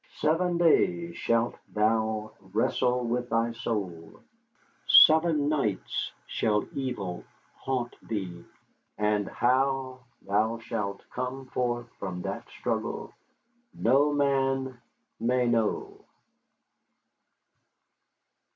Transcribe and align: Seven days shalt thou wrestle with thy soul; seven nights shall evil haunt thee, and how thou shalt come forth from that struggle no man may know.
Seven 0.19 0.57
days 0.57 1.15
shalt 1.15 1.59
thou 1.71 2.33
wrestle 2.39 3.05
with 3.05 3.29
thy 3.29 3.51
soul; 3.51 4.23
seven 4.87 5.47
nights 5.47 6.11
shall 6.25 6.65
evil 6.73 7.23
haunt 7.53 7.95
thee, 8.01 8.43
and 8.97 9.27
how 9.27 9.99
thou 10.23 10.57
shalt 10.57 11.07
come 11.11 11.45
forth 11.45 11.87
from 11.99 12.23
that 12.23 12.49
struggle 12.49 13.13
no 13.75 14.11
man 14.11 14.81
may 15.19 15.45
know. 15.45 16.03